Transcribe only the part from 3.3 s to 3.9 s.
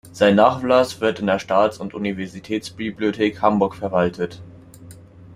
Hamburg